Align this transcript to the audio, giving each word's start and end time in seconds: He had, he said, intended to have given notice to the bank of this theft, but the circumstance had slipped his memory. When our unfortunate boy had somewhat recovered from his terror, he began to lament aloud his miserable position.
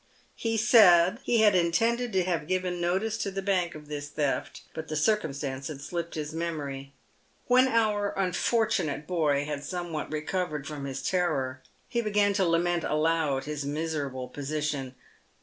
He 0.35 0.53
had, 0.57 1.19
he 1.21 1.37
said, 1.37 1.53
intended 1.55 2.11
to 2.13 2.23
have 2.23 2.47
given 2.47 2.81
notice 2.81 3.19
to 3.19 3.29
the 3.29 3.43
bank 3.43 3.75
of 3.75 3.87
this 3.87 4.07
theft, 4.09 4.63
but 4.73 4.87
the 4.87 4.95
circumstance 4.95 5.67
had 5.67 5.79
slipped 5.79 6.15
his 6.15 6.33
memory. 6.33 6.91
When 7.45 7.67
our 7.67 8.11
unfortunate 8.17 9.05
boy 9.05 9.45
had 9.45 9.63
somewhat 9.63 10.11
recovered 10.11 10.65
from 10.65 10.85
his 10.85 11.03
terror, 11.03 11.61
he 11.87 12.01
began 12.01 12.33
to 12.33 12.45
lament 12.45 12.83
aloud 12.83 13.43
his 13.43 13.63
miserable 13.63 14.27
position. 14.27 14.95